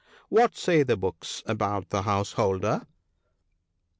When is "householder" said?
2.01-2.87